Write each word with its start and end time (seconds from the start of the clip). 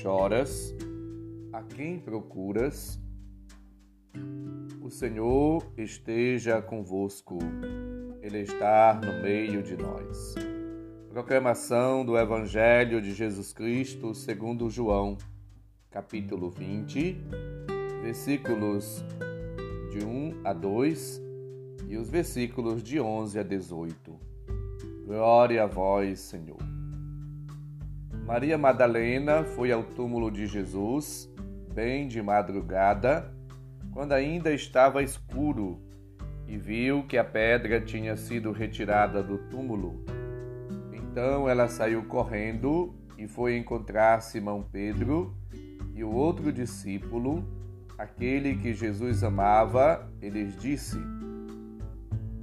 choras? 0.00 0.74
A 1.52 1.62
quem 1.62 1.98
procuras? 1.98 2.98
O 4.80 4.88
Senhor 4.88 5.62
esteja 5.76 6.62
convosco, 6.62 7.38
Ele 8.22 8.38
está 8.38 8.98
no 8.98 9.22
meio 9.22 9.62
de 9.62 9.76
nós. 9.76 10.34
Proclamação 11.10 12.02
do 12.04 12.16
Evangelho 12.16 13.02
de 13.02 13.12
Jesus 13.12 13.52
Cristo 13.52 14.14
segundo 14.14 14.70
João, 14.70 15.18
capítulo 15.90 16.48
20, 16.48 17.20
versículos 18.02 19.04
de 19.92 20.02
1 20.02 20.40
a 20.44 20.54
2 20.54 21.22
e 21.88 21.98
os 21.98 22.08
versículos 22.08 22.82
de 22.82 22.98
11 22.98 23.38
a 23.38 23.42
18. 23.42 24.18
Glória 25.04 25.64
a 25.64 25.66
vós, 25.66 26.20
Senhor. 26.20 26.69
Maria 28.30 28.56
Madalena 28.56 29.42
foi 29.42 29.72
ao 29.72 29.82
túmulo 29.82 30.30
de 30.30 30.46
Jesus, 30.46 31.28
bem 31.74 32.06
de 32.06 32.22
madrugada, 32.22 33.28
quando 33.92 34.12
ainda 34.12 34.52
estava 34.52 35.02
escuro, 35.02 35.80
e 36.46 36.56
viu 36.56 37.02
que 37.08 37.18
a 37.18 37.24
pedra 37.24 37.80
tinha 37.80 38.16
sido 38.16 38.52
retirada 38.52 39.20
do 39.20 39.36
túmulo. 39.36 40.04
Então 40.92 41.48
ela 41.48 41.66
saiu 41.66 42.04
correndo 42.04 42.94
e 43.18 43.26
foi 43.26 43.56
encontrar 43.56 44.22
Simão 44.22 44.62
Pedro 44.62 45.34
e 45.92 46.04
o 46.04 46.12
outro 46.12 46.52
discípulo, 46.52 47.44
aquele 47.98 48.54
que 48.54 48.72
Jesus 48.72 49.24
amava, 49.24 50.08
e 50.22 50.28
lhes 50.28 50.56
disse: 50.56 50.96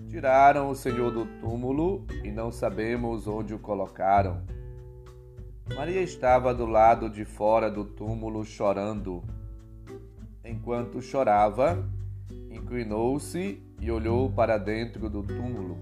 Tiraram 0.09 0.69
o 0.69 0.75
Senhor 0.75 1.11
do 1.11 1.25
túmulo 1.39 2.05
e 2.25 2.29
não 2.29 2.51
sabemos 2.51 3.25
onde 3.25 3.53
o 3.53 3.59
colocaram. 3.59 4.56
Maria 5.75 6.01
estava 6.01 6.53
do 6.53 6.65
lado 6.65 7.09
de 7.09 7.25
fora 7.25 7.69
do 7.69 7.83
túmulo 7.83 8.43
chorando. 8.43 9.23
Enquanto 10.43 11.01
chorava, 11.01 11.87
inclinou-se 12.49 13.61
e 13.79 13.91
olhou 13.91 14.31
para 14.31 14.57
dentro 14.57 15.09
do 15.09 15.21
túmulo. 15.21 15.77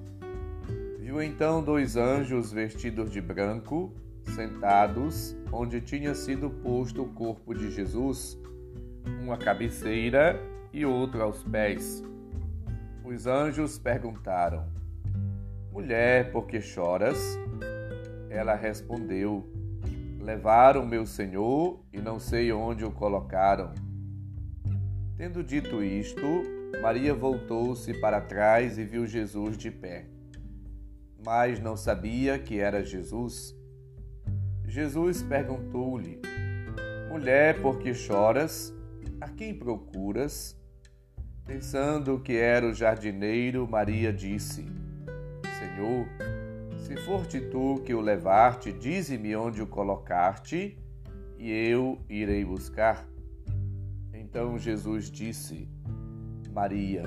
Viu 0.99 1.21
então 1.21 1.63
dois 1.63 1.95
anjos 1.95 2.51
vestidos 2.51 3.11
de 3.11 3.21
branco, 3.21 3.93
sentados 4.35 5.35
onde 5.51 5.79
tinha 5.79 6.15
sido 6.15 6.49
posto 6.49 7.03
o 7.03 7.09
corpo 7.13 7.53
de 7.53 7.71
Jesus, 7.71 8.37
um 9.21 9.31
à 9.31 9.37
cabeceira 9.37 10.41
e 10.73 10.85
outro 10.85 11.21
aos 11.21 11.43
pés. 11.43 12.03
Os 13.03 13.27
anjos 13.27 13.77
perguntaram: 13.77 14.65
Mulher, 15.71 16.31
por 16.31 16.47
que 16.47 16.59
choras? 16.59 17.37
Ela 18.29 18.55
respondeu: 18.55 19.54
Levaram 20.25 20.83
meu 20.83 21.05
senhor 21.05 21.85
e 21.93 22.01
não 22.01 22.19
sei 22.19 22.51
onde 22.51 22.83
o 22.83 22.89
colocaram. 22.89 23.75
Tendo 25.15 25.43
dito 25.43 25.83
isto, 25.83 26.19
Maria 26.81 27.13
voltou-se 27.13 27.93
para 28.01 28.19
trás 28.19 28.79
e 28.79 28.83
viu 28.83 29.05
Jesus 29.05 29.55
de 29.55 29.69
pé. 29.69 30.07
Mas 31.23 31.59
não 31.59 31.77
sabia 31.77 32.39
que 32.39 32.59
era 32.59 32.83
Jesus. 32.83 33.55
Jesus 34.65 35.21
perguntou-lhe: 35.21 36.19
Mulher, 37.07 37.61
por 37.61 37.77
que 37.77 37.93
choras? 37.93 38.73
A 39.21 39.29
quem 39.29 39.53
procuras? 39.53 40.59
Pensando 41.45 42.19
que 42.19 42.35
era 42.35 42.65
o 42.65 42.73
jardineiro, 42.73 43.67
Maria 43.69 44.11
disse: 44.11 44.65
Senhor, 45.59 46.07
se 46.85 46.95
forte 46.97 47.41
tu 47.41 47.81
que 47.83 47.95
o 47.95 47.99
levaste, 47.99 48.71
dize-me 48.71 49.35
onde 49.35 49.59
o 49.59 49.65
colocaste, 49.65 50.77
e 51.39 51.51
eu 51.51 51.99
irei 52.07 52.45
buscar. 52.45 53.07
Então 54.13 54.59
Jesus 54.59 55.09
disse: 55.09 55.67
Maria. 56.53 57.03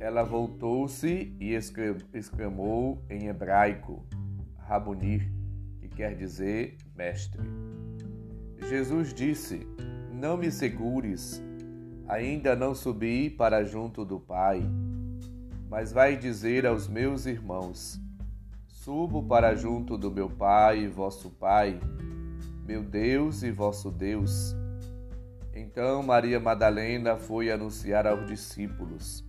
Ela 0.00 0.22
voltou-se 0.22 1.36
e 1.38 1.52
exclamou 2.14 3.04
em 3.10 3.26
hebraico: 3.26 4.02
Rabunir, 4.56 5.30
que 5.78 5.88
quer 5.88 6.16
dizer 6.16 6.78
mestre. 6.96 7.42
Jesus 8.66 9.12
disse: 9.12 9.66
Não 10.10 10.38
me 10.38 10.50
segures 10.50 11.42
Ainda 12.08 12.56
não 12.56 12.74
subi 12.74 13.28
para 13.28 13.62
junto 13.62 14.04
do 14.04 14.18
Pai, 14.18 14.62
mas 15.68 15.92
vai 15.92 16.16
dizer 16.16 16.66
aos 16.66 16.88
meus 16.88 17.26
irmãos: 17.26 18.00
Subo 18.80 19.22
para 19.22 19.54
junto 19.54 19.98
do 19.98 20.10
meu 20.10 20.30
Pai 20.30 20.84
e 20.84 20.88
vosso 20.88 21.28
Pai, 21.28 21.78
meu 22.64 22.82
Deus 22.82 23.42
e 23.42 23.50
vosso 23.50 23.90
Deus. 23.90 24.56
Então 25.54 26.02
Maria 26.02 26.40
Madalena 26.40 27.14
foi 27.14 27.50
anunciar 27.50 28.06
aos 28.06 28.26
discípulos: 28.26 29.22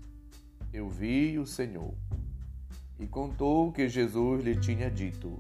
Eu 0.72 0.88
vi 0.88 1.38
o 1.38 1.46
Senhor. 1.46 1.94
E 2.98 3.06
contou 3.06 3.68
o 3.68 3.74
que 3.74 3.90
Jesus 3.90 4.42
lhe 4.42 4.56
tinha 4.56 4.90
dito. 4.90 5.38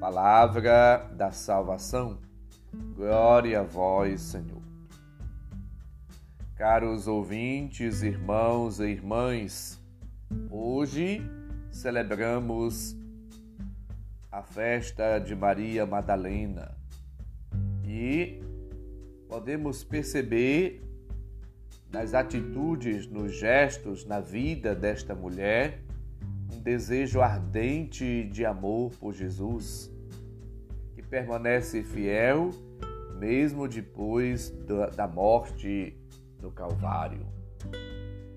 Palavra 0.00 1.08
da 1.14 1.30
salvação. 1.30 2.18
Glória 2.96 3.60
a 3.60 3.62
vós, 3.62 4.22
Senhor. 4.22 4.62
Caros 6.56 7.06
ouvintes, 7.06 8.02
irmãos 8.02 8.80
e 8.80 8.86
irmãs, 8.86 9.80
hoje 10.50 11.22
celebramos 11.70 12.98
a 14.30 14.42
festa 14.42 15.18
de 15.18 15.34
Maria 15.34 15.84
Madalena 15.84 16.76
e 17.84 18.40
podemos 19.28 19.82
perceber 19.82 20.82
nas 21.92 22.14
atitudes, 22.14 23.08
nos 23.08 23.36
gestos, 23.36 24.04
na 24.04 24.20
vida 24.20 24.74
desta 24.74 25.14
mulher, 25.14 25.82
um 26.52 26.60
desejo 26.60 27.20
ardente 27.20 28.24
de 28.24 28.46
amor 28.46 28.92
por 28.92 29.12
Jesus, 29.12 29.90
que 30.94 31.02
permanece 31.02 31.82
fiel 31.82 32.50
mesmo 33.18 33.68
depois 33.68 34.50
da 34.96 35.06
morte 35.06 35.94
no 36.40 36.50
Calvário. 36.50 37.26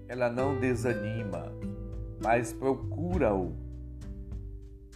Ela 0.10 0.30
não 0.30 0.60
desanima, 0.60 1.54
mas 2.22 2.52
procura-o. 2.52 3.63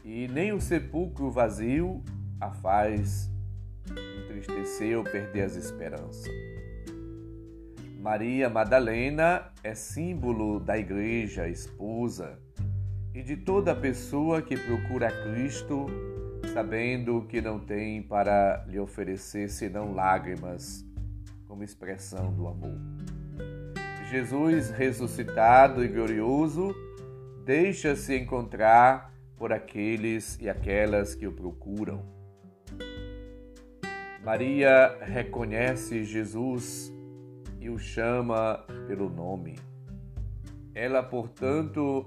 E 0.10 0.26
nem 0.26 0.54
o 0.54 0.62
sepulcro 0.62 1.30
vazio 1.30 2.02
a 2.40 2.50
faz 2.50 3.30
entristecer 4.24 4.98
ou 4.98 5.04
perder 5.04 5.42
as 5.42 5.58
esperanças. 5.58 6.34
Maria 8.00 8.50
Madalena 8.50 9.52
é 9.62 9.76
símbolo 9.76 10.62
da 10.62 10.78
igreja, 10.78 11.50
esposa, 11.50 12.40
e 13.14 13.22
de 13.22 13.36
toda 13.36 13.76
pessoa 13.76 14.42
que 14.42 14.56
procura 14.56 15.12
Cristo, 15.12 15.88
sabendo 16.54 17.24
que 17.28 17.42
não 17.42 17.60
tem 17.60 18.02
para 18.02 18.64
lhe 18.66 18.80
oferecer 18.80 19.50
senão 19.50 19.94
lágrimas 19.94 20.86
como 21.50 21.66
expressão 21.66 22.32
do 22.32 22.48
amor. 22.48 22.80
Jesus 24.10 24.70
ressuscitado 24.70 25.84
e 25.84 25.90
glorioso 25.90 26.74
deixa-se 27.44 28.18
encontrar 28.18 29.17
por 29.38 29.54
aqueles 29.54 30.38
e 30.42 30.50
aquelas 30.50 31.14
que 31.14 31.28
o 31.28 31.32
procuram. 31.32 32.04
Maria 34.24 34.98
reconhece 35.02 36.04
Jesus 36.04 36.92
e 37.62 37.70
o 37.70 37.78
chama 37.78 38.66
pelo 38.88 39.10
nome. 39.10 39.56
Ela, 40.74 41.02
portanto, 41.02 42.06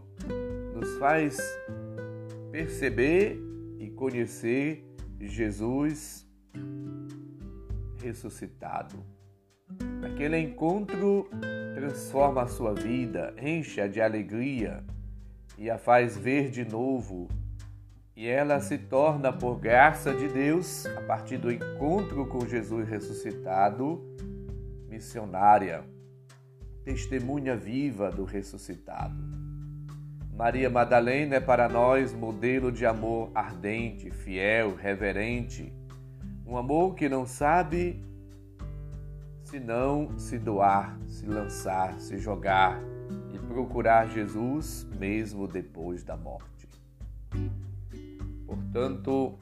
nos 0.74 0.98
faz 0.98 1.38
perceber 2.50 3.40
e 3.78 3.88
conhecer 3.90 4.84
Jesus 5.20 6.26
ressuscitado. 8.02 8.96
Aquele 10.02 10.38
encontro 10.38 11.28
transforma 11.74 12.42
a 12.42 12.46
sua 12.46 12.74
vida, 12.74 13.34
enche-a 13.40 13.86
de 13.86 14.00
alegria 14.00 14.84
e 15.60 15.68
a 15.68 15.76
faz 15.76 16.16
ver 16.16 16.48
de 16.48 16.64
novo. 16.64 17.28
E 18.16 18.26
ela 18.26 18.60
se 18.60 18.78
torna, 18.78 19.30
por 19.30 19.60
graça 19.60 20.14
de 20.14 20.26
Deus, 20.26 20.86
a 20.86 21.02
partir 21.02 21.36
do 21.36 21.52
encontro 21.52 22.26
com 22.26 22.46
Jesus 22.46 22.88
ressuscitado, 22.88 24.02
missionária, 24.88 25.84
testemunha 26.82 27.54
viva 27.54 28.10
do 28.10 28.24
ressuscitado. 28.24 29.14
Maria 30.34 30.70
Madalena 30.70 31.36
é 31.36 31.40
para 31.40 31.68
nós 31.68 32.14
modelo 32.14 32.72
de 32.72 32.86
amor 32.86 33.30
ardente, 33.34 34.10
fiel, 34.10 34.74
reverente, 34.74 35.70
um 36.46 36.56
amor 36.56 36.94
que 36.94 37.06
não 37.06 37.26
sabe 37.26 38.02
se 39.44 39.60
não 39.60 40.18
se 40.18 40.38
doar, 40.38 40.98
se 41.06 41.26
lançar, 41.26 42.00
se 42.00 42.18
jogar 42.18 42.89
procurar 43.50 44.08
Jesus 44.08 44.86
mesmo 44.96 45.48
depois 45.48 46.04
da 46.04 46.16
morte. 46.16 46.68
Portanto, 48.46 49.36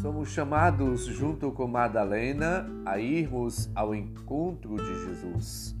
Somos 0.00 0.28
chamados, 0.28 1.06
junto 1.06 1.50
com 1.50 1.66
Madalena, 1.66 2.66
a 2.84 2.98
irmos 2.98 3.68
ao 3.74 3.94
encontro 3.94 4.76
de 4.76 5.06
Jesus, 5.06 5.74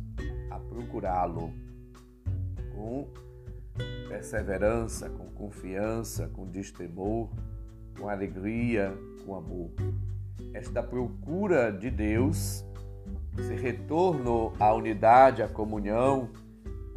a 0.50 0.58
procurá-lo 0.58 1.52
com 2.74 3.06
perseverança, 4.08 5.10
com 5.10 5.26
confiança, 5.26 6.28
com 6.28 6.46
destemor, 6.46 7.28
com 8.00 8.08
alegria, 8.08 8.96
com 9.24 9.36
amor. 9.36 9.70
Esta 10.54 10.82
procura 10.82 11.70
de 11.70 11.90
Deus, 11.90 12.64
esse 13.38 13.54
retorno 13.54 14.54
à 14.58 14.72
unidade, 14.72 15.42
à 15.42 15.48
comunhão 15.48 16.30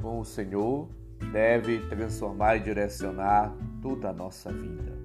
com 0.02 0.20
o 0.20 0.26
Senhor, 0.26 0.90
deve 1.32 1.80
transformar 1.88 2.58
e 2.58 2.60
direcionar 2.62 3.54
toda 3.82 4.10
a 4.10 4.14
nossa 4.14 4.52
vida. 4.52 4.98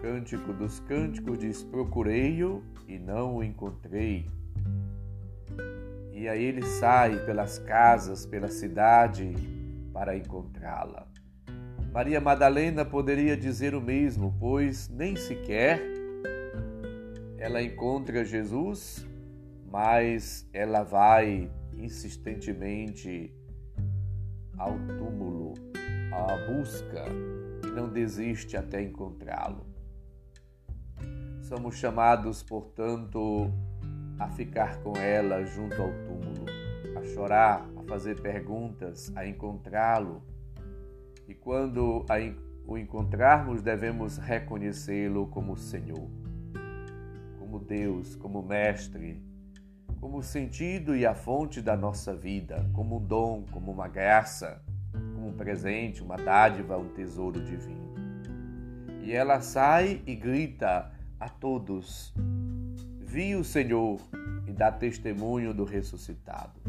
Cântico 0.00 0.52
dos 0.52 0.80
Cânticos 0.80 1.38
diz: 1.38 1.62
Procurei-o 1.62 2.62
e 2.86 2.98
não 2.98 3.36
o 3.36 3.44
encontrei. 3.44 4.30
E 6.12 6.28
aí 6.28 6.44
ele 6.44 6.62
sai 6.62 7.24
pelas 7.24 7.58
casas, 7.58 8.24
pela 8.24 8.48
cidade, 8.48 9.34
para 9.92 10.16
encontrá-la. 10.16 11.06
Maria 11.92 12.20
Madalena 12.20 12.84
poderia 12.84 13.36
dizer 13.36 13.74
o 13.74 13.80
mesmo, 13.80 14.34
pois 14.38 14.88
nem 14.88 15.16
sequer 15.16 15.80
ela 17.38 17.62
encontra 17.62 18.24
Jesus, 18.24 19.06
mas 19.70 20.48
ela 20.52 20.82
vai 20.82 21.50
insistentemente 21.78 23.32
ao 24.58 24.72
túmulo, 24.98 25.54
à 26.12 26.52
busca 26.52 27.04
e 27.66 27.70
não 27.70 27.88
desiste 27.88 28.56
até 28.56 28.82
encontrá-lo. 28.82 29.66
Somos 31.42 31.76
chamados, 31.76 32.42
portanto, 32.42 33.50
a 34.18 34.28
ficar 34.28 34.82
com 34.82 34.96
ela 34.96 35.44
junto 35.44 35.80
ao 35.80 35.92
túmulo, 36.04 36.46
a 36.96 37.02
chorar, 37.04 37.68
a 37.76 37.82
fazer 37.84 38.20
perguntas, 38.20 39.12
a 39.14 39.26
encontrá-lo. 39.26 40.22
E 41.28 41.34
quando 41.34 42.04
o 42.66 42.78
encontrarmos, 42.78 43.62
devemos 43.62 44.16
reconhecê-lo 44.16 45.26
como 45.28 45.56
Senhor, 45.56 46.08
como 47.38 47.60
Deus, 47.60 48.16
como 48.16 48.42
Mestre, 48.42 49.22
como 50.00 50.18
o 50.18 50.22
sentido 50.22 50.94
e 50.94 51.06
a 51.06 51.14
fonte 51.14 51.60
da 51.60 51.76
nossa 51.76 52.14
vida, 52.14 52.68
como 52.72 52.96
um 52.96 53.04
dom, 53.04 53.44
como 53.50 53.72
uma 53.72 53.88
graça, 53.88 54.62
como 54.92 55.28
um 55.28 55.32
presente, 55.32 56.02
uma 56.02 56.16
dádiva, 56.16 56.76
um 56.76 56.88
tesouro 56.88 57.40
divino. 57.40 57.94
E 59.02 59.12
ela 59.12 59.40
sai 59.40 60.02
e 60.06 60.14
grita 60.14 60.92
a 61.18 61.28
todos: 61.28 62.14
Vi 63.00 63.34
o 63.34 63.44
Senhor 63.44 64.00
e 64.46 64.52
dá 64.52 64.70
testemunho 64.70 65.54
do 65.54 65.64
ressuscitado. 65.64 66.60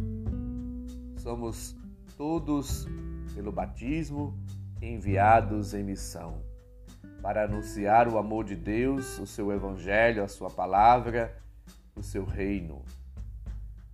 Somos 1.18 1.76
todos, 2.16 2.88
pelo 3.34 3.52
batismo, 3.52 4.38
enviados 4.82 5.74
em 5.74 5.84
missão 5.84 6.42
para 7.22 7.44
anunciar 7.44 8.08
o 8.08 8.18
amor 8.18 8.46
de 8.46 8.56
Deus, 8.56 9.20
o 9.20 9.26
seu 9.26 9.52
evangelho, 9.52 10.24
a 10.24 10.28
sua 10.28 10.50
palavra, 10.50 11.36
o 11.96 12.02
seu 12.02 12.24
reino. 12.24 12.82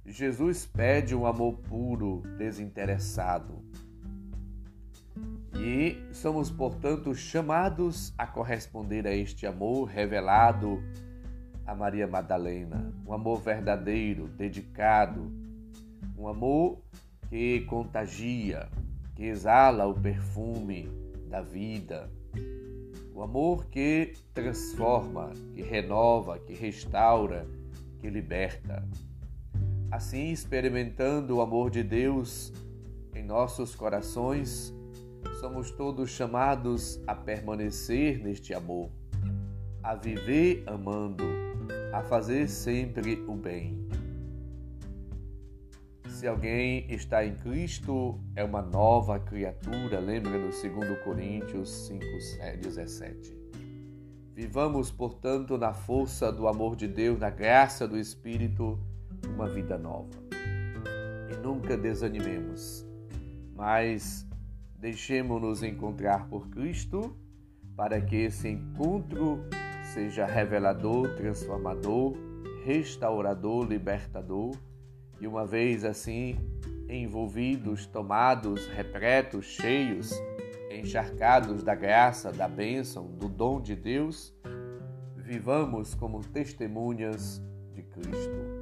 Jesus 0.05 0.65
pede 0.65 1.15
um 1.15 1.25
amor 1.25 1.53
puro, 1.53 2.21
desinteressado. 2.37 3.63
E 5.55 5.97
somos, 6.11 6.49
portanto, 6.49 7.15
chamados 7.15 8.13
a 8.17 8.27
corresponder 8.27 9.07
a 9.07 9.15
este 9.15 9.47
amor 9.47 9.85
revelado 9.85 10.83
a 11.65 11.73
Maria 11.73 12.07
Madalena. 12.07 12.93
Um 13.05 13.13
amor 13.13 13.39
verdadeiro, 13.39 14.27
dedicado. 14.27 15.31
Um 16.17 16.27
amor 16.27 16.81
que 17.29 17.61
contagia, 17.61 18.67
que 19.15 19.23
exala 19.23 19.87
o 19.87 19.93
perfume 19.93 20.89
da 21.29 21.41
vida. 21.41 22.11
O 23.15 23.21
amor 23.21 23.67
que 23.67 24.13
transforma, 24.33 25.31
que 25.53 25.61
renova, 25.61 26.39
que 26.39 26.53
restaura, 26.53 27.47
que 27.99 28.09
liberta. 28.09 28.83
Assim, 29.93 30.31
experimentando 30.31 31.35
o 31.35 31.41
amor 31.41 31.69
de 31.69 31.83
Deus 31.83 32.51
em 33.13 33.21
nossos 33.21 33.75
corações, 33.75 34.73
somos 35.39 35.69
todos 35.69 36.09
chamados 36.09 36.99
a 37.05 37.13
permanecer 37.13 38.17
neste 38.17 38.55
amor, 38.55 38.89
a 39.83 39.93
viver 39.93 40.63
amando, 40.65 41.23
a 41.93 42.01
fazer 42.01 42.49
sempre 42.49 43.23
o 43.27 43.35
bem. 43.35 43.87
Se 46.07 46.27
alguém 46.27 46.91
está 46.91 47.23
em 47.23 47.35
Cristo, 47.35 48.19
é 48.35 48.43
uma 48.43 48.63
nova 48.63 49.19
criatura, 49.19 49.99
lembra 49.99 50.39
no 50.39 50.49
2 50.49 51.03
Coríntios 51.03 51.69
5, 51.69 52.03
17. 52.63 53.37
Vivamos, 54.33 54.89
portanto, 54.89 55.55
na 55.55 55.71
força 55.71 56.31
do 56.31 56.47
amor 56.47 56.75
de 56.75 56.87
Deus, 56.87 57.19
na 57.19 57.29
graça 57.29 57.87
do 57.87 57.95
Espírito, 57.95 58.79
uma 59.33 59.47
vida 59.47 59.77
nova. 59.77 60.09
E 61.31 61.35
nunca 61.37 61.75
desanimemos, 61.75 62.85
mas 63.55 64.27
deixemos-nos 64.77 65.63
encontrar 65.63 66.27
por 66.27 66.47
Cristo 66.49 67.15
para 67.75 67.99
que 67.99 68.15
esse 68.15 68.47
encontro 68.47 69.43
seja 69.93 70.25
revelador, 70.25 71.15
transformador, 71.15 72.13
restaurador, 72.63 73.65
libertador 73.65 74.55
e 75.19 75.27
uma 75.27 75.45
vez 75.45 75.83
assim 75.83 76.37
envolvidos, 76.87 77.87
tomados, 77.87 78.67
repletos, 78.67 79.45
cheios, 79.45 80.11
encharcados 80.69 81.63
da 81.63 81.73
graça, 81.73 82.31
da 82.31 82.47
bênção, 82.47 83.07
do 83.07 83.27
dom 83.27 83.59
de 83.59 83.75
Deus, 83.75 84.33
vivamos 85.15 85.95
como 85.95 86.19
testemunhas 86.23 87.41
de 87.73 87.81
Cristo 87.81 88.52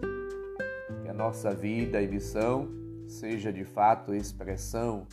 nossa 1.22 1.52
vida 1.52 2.02
e 2.02 2.08
missão 2.08 2.68
seja 3.08 3.54
de 3.54 3.64
fato 3.64 4.12
expressão, 4.12 5.06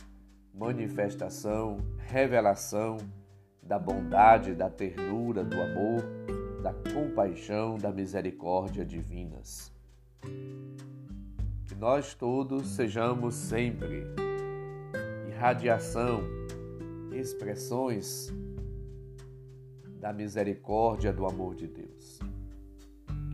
manifestação, 0.51 1.77
revelação 1.97 2.97
da 3.61 3.77
bondade, 3.77 4.55
da 4.55 4.71
ternura, 4.71 5.43
do 5.43 5.61
amor, 5.61 6.01
da 6.63 6.73
compaixão, 6.91 7.77
da 7.77 7.91
misericórdia 7.91 8.83
divinas. 8.83 9.71
Que 11.67 11.75
nós 11.75 12.15
todos 12.15 12.69
sejamos 12.69 13.35
sempre 13.35 14.03
irradiação, 15.27 16.23
expressões 17.11 18.33
da 19.99 20.11
misericórdia, 20.11 21.13
do 21.13 21.27
amor 21.27 21.53
de 21.53 21.67
Deus. 21.67 22.19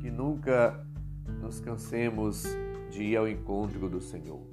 Que 0.02 0.12
nunca 0.12 0.86
nos 1.42 1.62
cansemos 1.62 2.65
de 2.96 3.04
ir 3.04 3.18
ao 3.18 3.28
encontro 3.28 3.90
do 3.90 4.00
Senhor, 4.00 4.48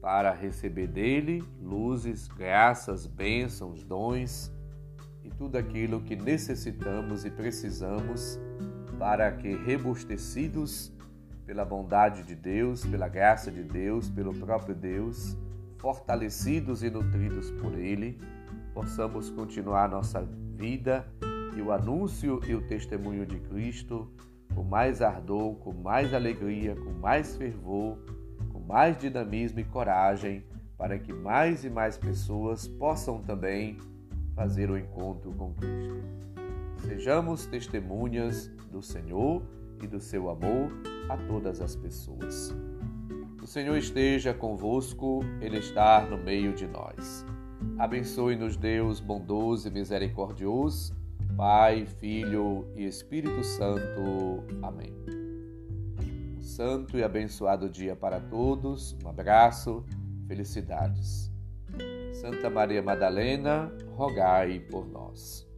para 0.00 0.32
receber 0.32 0.88
dele 0.88 1.44
luzes, 1.62 2.26
graças, 2.26 3.06
bênçãos, 3.06 3.84
dons 3.84 4.52
e 5.22 5.30
tudo 5.30 5.56
aquilo 5.56 6.00
que 6.00 6.16
necessitamos 6.16 7.24
e 7.24 7.30
precisamos 7.30 8.40
para 8.98 9.30
que, 9.30 9.54
rebustecidos 9.54 10.92
pela 11.46 11.64
bondade 11.64 12.24
de 12.24 12.34
Deus, 12.34 12.84
pela 12.84 13.08
graça 13.08 13.52
de 13.52 13.62
Deus, 13.62 14.10
pelo 14.10 14.34
próprio 14.34 14.74
Deus, 14.74 15.36
fortalecidos 15.78 16.82
e 16.82 16.90
nutridos 16.90 17.52
por 17.52 17.78
Ele, 17.78 18.18
possamos 18.74 19.30
continuar 19.30 19.88
nossa 19.88 20.22
vida 20.56 21.06
e 21.56 21.62
o 21.62 21.70
anúncio 21.70 22.40
e 22.48 22.54
o 22.54 22.66
testemunho 22.66 23.24
de 23.24 23.38
Cristo 23.38 24.10
com 24.54 24.62
mais 24.62 25.00
ardor, 25.00 25.54
com 25.56 25.72
mais 25.72 26.12
alegria, 26.12 26.74
com 26.74 26.90
mais 26.90 27.36
fervor, 27.36 27.98
com 28.52 28.60
mais 28.60 28.98
dinamismo 28.98 29.60
e 29.60 29.64
coragem, 29.64 30.44
para 30.76 30.98
que 30.98 31.12
mais 31.12 31.64
e 31.64 31.70
mais 31.70 31.96
pessoas 31.96 32.66
possam 32.66 33.22
também 33.22 33.78
fazer 34.34 34.70
o 34.70 34.78
encontro 34.78 35.32
com 35.32 35.52
Cristo. 35.54 36.02
Sejamos 36.78 37.46
testemunhas 37.46 38.48
do 38.70 38.82
Senhor 38.82 39.42
e 39.82 39.86
do 39.86 40.00
seu 40.00 40.30
amor 40.30 40.72
a 41.08 41.16
todas 41.16 41.60
as 41.60 41.76
pessoas. 41.76 42.54
O 43.42 43.46
Senhor 43.46 43.76
esteja 43.76 44.32
convosco, 44.32 45.20
Ele 45.40 45.58
está 45.58 46.06
no 46.06 46.16
meio 46.16 46.54
de 46.54 46.66
nós. 46.66 47.24
Abençoe-nos, 47.78 48.56
Deus 48.56 49.00
bondoso 49.00 49.68
e 49.68 49.70
misericordioso 49.70 50.99
Pai, 51.40 51.86
Filho 51.86 52.66
e 52.76 52.84
Espírito 52.84 53.42
Santo. 53.42 54.44
Amém. 54.60 54.92
Um 56.36 56.42
santo 56.42 56.98
e 56.98 57.02
abençoado 57.02 57.66
dia 57.66 57.96
para 57.96 58.20
todos. 58.20 58.94
Um 59.02 59.08
abraço, 59.08 59.82
felicidades. 60.28 61.32
Santa 62.12 62.50
Maria 62.50 62.82
Madalena, 62.82 63.72
rogai 63.96 64.60
por 64.60 64.86
nós. 64.86 65.49